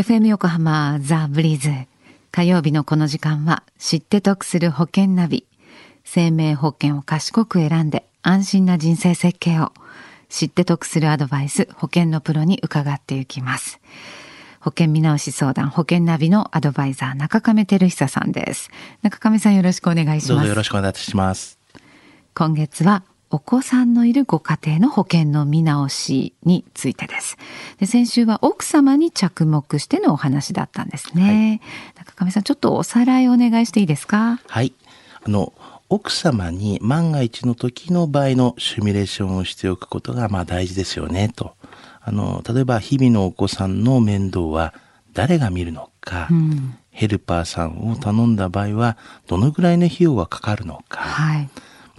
[0.00, 1.70] FM 横浜ザ・ブリーズ。
[2.32, 5.44] 火曜日のこの時間は知って得する保険ナビ。
[6.04, 9.72] 生命保険を賢く選んで安心な人生設計を。
[10.30, 13.78] 知って得するアドバイス保険のプロに伺っていきます。
[14.60, 18.70] 保険見直し相談保険ナビのアドバイザー中亀照久さんです。
[19.02, 20.28] 中亀さんよろしくお願いします。
[20.28, 21.58] どうぞよろしくお願いします。
[22.32, 23.02] 今月は
[23.32, 27.36] お子さんのいるご家庭の保険の見直しについてです。
[27.78, 31.60] で先週は奥様に着目してのお話だったんですね、
[31.96, 34.40] はい、中上さんちょっとおさらいお願いしていいですか？
[34.46, 34.74] はい。
[35.24, 35.52] あの
[35.88, 41.54] 奥様に万が一の時の場合のシミュレーションをしておくことがまあ大事ですよねと。
[42.00, 44.74] あの例えば日々のお子さんの面倒は
[45.12, 51.48] 誰が見るのか、うん、ヘルパーさんを頼んだ場合はどのぐらいの費用がかかるのか、はい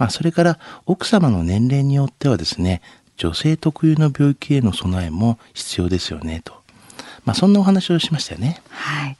[0.02, 2.82] まあ、それから奥様の年齢によってはですね、
[3.16, 6.54] 女性特有の病気への備えも必要ですよねと。
[7.24, 8.60] まあ、そんなお話をしましたよね。
[8.68, 9.16] はい。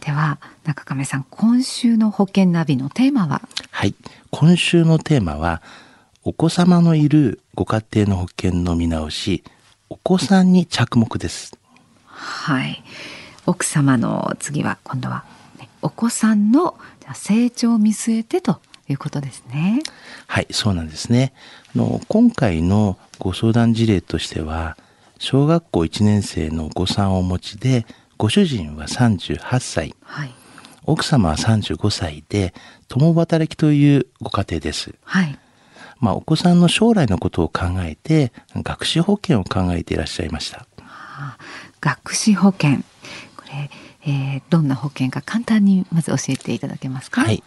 [0.00, 3.40] では、中亀さん、今週の保険ナビのテーマは？
[3.70, 3.94] はい。
[4.30, 5.62] 今週のテーマは、
[6.24, 9.42] お子様のいるご家庭の保険の見直し、
[9.88, 11.56] お子さんに着目です。
[12.04, 12.84] はい。
[13.46, 15.24] 奥様の次は、今度は、
[15.58, 16.78] ね、お子さんの
[17.14, 19.82] 成長を見据えてということですね。
[20.26, 21.32] はい、そうなんですね。
[21.74, 24.76] あの今回のご相談事例としては、
[25.18, 30.34] 小学校1年生のお子さんをお持ちで、ご主人は38歳、はい、
[30.84, 32.54] 奥様は35歳で、
[32.88, 34.94] 共働きというご家庭です。
[35.04, 35.38] はい。
[36.00, 40.58] まあ、お子さんの将来のことを考えて、学資保険を考えていらっしゃいました。
[40.80, 41.38] はあ、
[41.80, 42.84] 学資保険。
[43.36, 43.70] これ、
[44.06, 47.22] えー、どんな保険か簡単にまず教えていただけますか？
[47.22, 47.42] はい。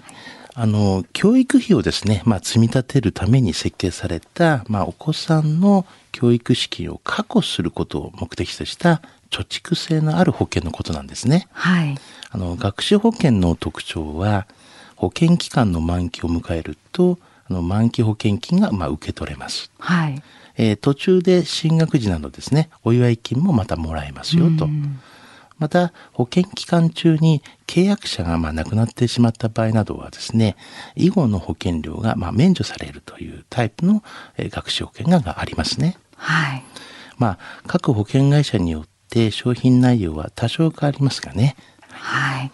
[0.54, 11.48] あの、教育費をですね、まあ、積み立てるために設計された、まあ、お子さんの教育資金を確保することを目的とした貯蓄性のある保険のことなんですね。
[11.54, 11.96] はい。
[12.30, 14.46] あの、学習保険の特徴は、
[14.96, 17.18] 保険期間の満期を迎えると、
[17.50, 19.72] あの満期保険金がまあ受け取れます。
[19.80, 20.22] はい。
[20.58, 24.70] えー、途中で進学時などですね、お祝い金もまたもらえますよと。
[25.62, 30.58] また、保険期間中に契約者がまあ亡くなってしまった場合などはですね、
[30.96, 34.04] 以後の保険料がまあ免除されるというタイプの
[34.40, 36.00] 学習保険がありますね。
[36.18, 36.64] はい。
[37.20, 41.56] まあ、各保険会社によって商品内容は多少変わりますがね。
[41.92, 42.52] はい。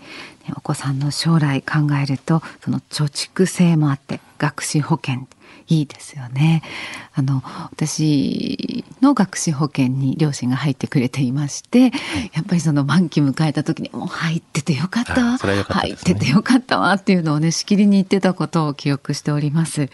[0.57, 5.27] お子さんの将来考えると、その貯蓄性もあって、学資保険
[5.69, 6.63] いいですよね。
[7.13, 11.89] あの私の学資保険に両親が入ってくれていまして、や
[12.41, 19.89] っぱりその満期迎えた時にもう入っててよかったわ、ね、入っててよかったわっていうのをねしきりに言ってたことを記憶しております。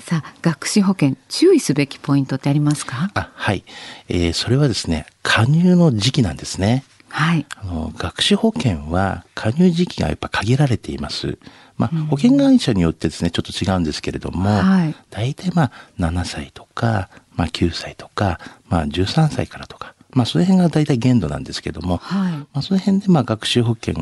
[0.00, 3.10] さあ学資保険注意すべきポイントってありますか？
[3.14, 3.62] あはい、
[4.08, 6.84] えー、それはですね加入の時期なんですね。
[7.14, 11.38] はい、あの学資保険は加入時期がやっぱ限られています。
[11.76, 15.70] まあ、保険会社によってですね、ちょっと違うんですけれども、はい、大体まあ、
[16.00, 23.94] 7歳とか、まあ、9歳とか、まあ、13歳からとか、まあ、その辺が大体限度なんですけども、はい、まあ、その辺でまあ、学習保険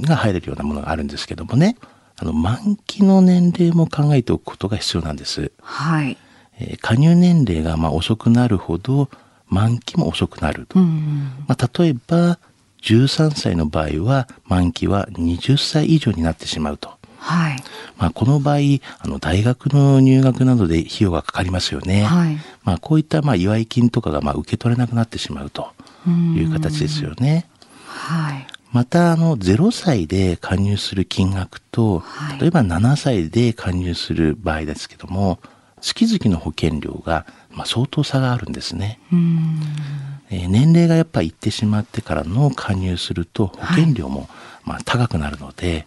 [0.00, 1.76] が入れるようなものがあるんですけどもね、
[2.16, 5.50] あの、満期の年齢も考えておくことが必要なんです。
[5.60, 6.16] はい。
[6.60, 9.08] えー、加入年齢がまあ遅くなるほど、
[9.48, 10.78] 満期も遅くなると。
[10.78, 12.38] まあ、例えば、
[12.82, 17.00] 13歳の場合は満期は20歳以上になってしまうと。
[17.18, 17.56] はい。
[17.98, 18.56] まあ、この場合、
[18.98, 22.04] あの、大学の入学などで費用がかかりますよね。
[22.04, 22.38] はい。
[22.64, 25.70] まあ、こういった、まあ、祝い金とかが、まあ、受け取れなくなってしまうと
[26.08, 27.46] いう形ですよね。
[27.86, 28.46] はい。
[28.72, 32.02] また、あの、0歳で加入する金額と、
[32.40, 35.40] 例えば7歳で加入する場合ですけども、
[35.82, 38.98] 月々の保険料が、まあ、相当差があるんですね。
[40.30, 44.28] えー、年齢がやっぱりいってしまってからの加入すると保険料も、
[44.64, 45.86] まあ、高くなるので、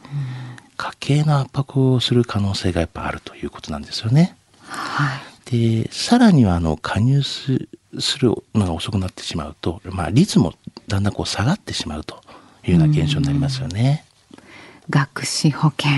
[0.75, 4.35] 家計の圧迫をする可能性がやっぱあるということなんですよね。
[4.67, 5.17] は
[5.47, 7.67] い、でさらにはあの加入す
[8.19, 10.53] るのが遅くなってしまうと、まあ、率も
[10.87, 12.21] だんだんこう下がってしまうと
[12.65, 14.05] いうような現象になりますよね。
[14.89, 15.91] 学資保険、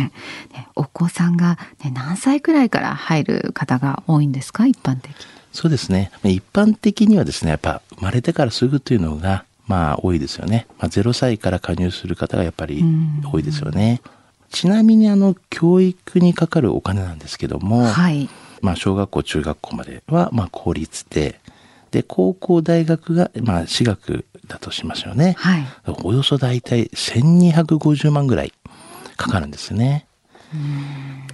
[0.54, 4.68] ね、お子さんが、ね、何歳くらいから入る方が多いんですか？
[4.68, 5.12] 一般的
[5.56, 6.12] そうですね。
[6.24, 12.84] 一般的にはですねやっぱ生まれてからすぐというのがまあ多いですよね、まあ、0歳から加入する方がやっぱり
[13.32, 14.02] 多いですよね。
[14.50, 18.30] ちなみにあの教育にかかるお金なんですけども、はい、
[18.62, 21.40] まあ小学校中学校まではまあ公立で
[21.92, 25.66] で高校大学がまあ私学だとしますよね、はい、
[26.04, 28.54] およそ大体1250万ぐらい
[29.16, 30.06] かかるんですね。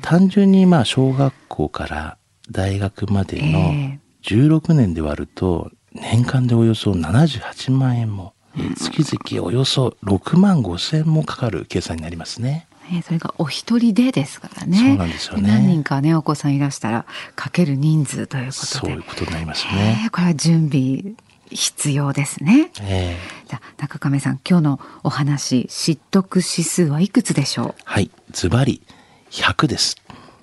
[0.02, 2.18] 単純にまあ小学校から
[2.50, 8.34] 大学までの16年で割ると年間でおよそ78万円も
[8.78, 12.68] 月々およそ6万5千もかかる計算になりますね。
[13.06, 14.78] それがお一人でですからね。
[14.78, 15.48] そうなんですよね。
[15.48, 17.06] 何人かね、お子さんいらしたら、
[17.38, 18.68] かける人数ということで。
[18.68, 20.10] そういうことになりますね。
[20.12, 21.14] これは準備
[21.50, 22.70] 必要ですね。
[22.82, 27.82] えー、じゃ中亀さん、今日のお話、知得指数はいくつでしょう？
[27.86, 28.82] はい、ズバリ
[29.30, 29.96] 100です。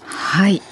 [0.07, 0.63] はい。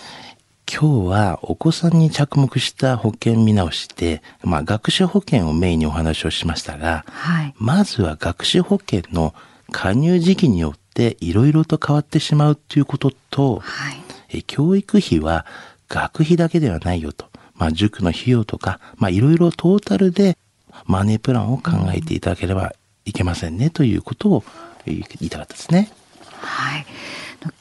[0.71, 9.33] 今日はお子さんに着目した保険見直しで、まあ、学習保険をメインにお話をしましたが、はい、まずは学習保険の
[9.71, 13.97] 加入時期によっていろいろと変わってしまうということと、はい、
[14.31, 15.47] え教育費は
[15.89, 17.27] 学費だけではないよと。
[17.55, 20.37] まあ、塾の費用とか、まあ、いろいろトータルで
[20.85, 22.75] マネープランを考えていただければ
[23.07, 24.45] いけませんね、ということを
[24.85, 25.91] 言いたかったですね。
[26.33, 26.87] はい。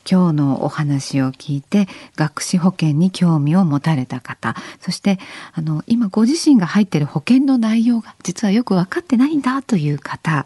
[0.10, 4.56] 今日のお話を聞いて学資保険に興味を持たれた方。
[4.80, 5.20] そして
[5.54, 10.46] あの今ご自身が入っている保険の内容が実はよく分かってないんだという方。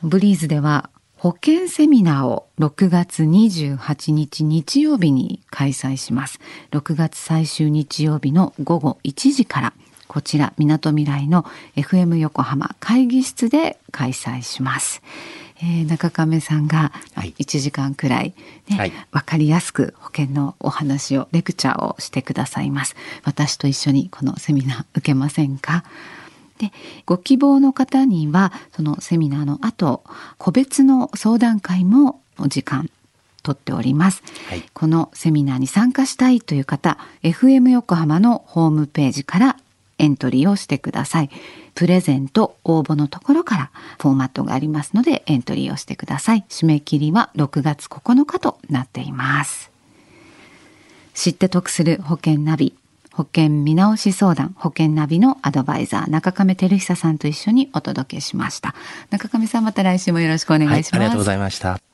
[0.01, 0.89] ブリーズでは
[1.21, 6.39] 保険セミナーを6月28日日曜日に開催します。
[6.71, 9.73] 6月最終日曜日の午後1時から、
[10.07, 11.45] こちら、みなとみらいの
[11.75, 15.03] FM 横浜会議室で開催します。
[15.63, 18.33] えー、中亀さんが1時間くらい
[18.67, 22.95] ね、はい、分かりやすく保険のお話をレクチャーをしてくださいます。
[23.23, 25.83] 私と一緒にこのセミナー受けませんか？
[26.57, 26.71] で
[27.07, 30.03] ご希望の方にはそのセミナーの後
[30.37, 32.89] 個別の相談会もお時間
[33.41, 39.57] 取っております、はい、このセミナーに参加したいという方 FM 横浜のホームページから
[40.01, 41.29] エントリーをしてください
[41.75, 46.45] プレゼント応募のところからフォーマットがありますのでエントリーをしてください。
[46.49, 49.71] 締め切りは6月9日となっています。
[51.13, 52.73] 知って得する保険ナビ
[53.11, 58.73] 保険見直し相談保険ナビのアドバイザー中亀照久さんと一緒にお届けしました
[59.09, 61.90] 中亀さんまた来週もよろしくお願いします、はい、ありがとうございました